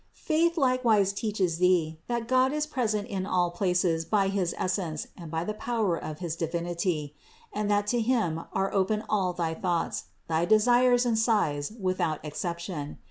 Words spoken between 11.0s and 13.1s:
and sighs without exception.